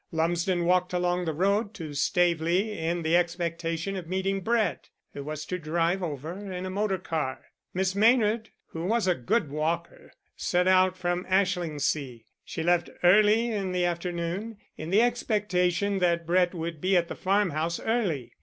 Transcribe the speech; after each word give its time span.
Lumsden 0.11 0.65
walked 0.65 0.93
along 0.93 1.25
the 1.25 1.31
road 1.33 1.75
to 1.75 1.93
Staveley 1.93 2.75
in 2.75 3.03
the 3.03 3.15
expectation 3.15 3.95
of 3.95 4.07
meeting 4.07 4.41
Brett, 4.41 4.89
who 5.13 5.23
was 5.23 5.45
to 5.45 5.59
drive 5.59 6.01
over 6.01 6.39
in 6.51 6.65
a 6.65 6.71
motor 6.71 6.97
car. 6.97 7.45
Miss 7.71 7.93
Maynard, 7.93 8.49
who 8.69 8.85
was 8.85 9.05
a 9.07 9.13
good 9.13 9.51
walker, 9.51 10.11
set 10.35 10.67
out 10.67 10.97
from 10.97 11.23
Ashlingsea. 11.25 12.25
She 12.43 12.63
left 12.63 12.89
early 13.03 13.51
in 13.51 13.73
the 13.73 13.85
afternoon, 13.85 14.57
in 14.75 14.89
the 14.89 15.03
expectation 15.03 15.99
that 15.99 16.25
Brett 16.25 16.55
would 16.55 16.81
be 16.81 16.97
at 16.97 17.07
the 17.07 17.13
farmhouse 17.15 17.79
early. 17.79 18.33